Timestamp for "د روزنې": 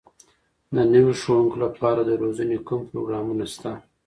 2.03-2.57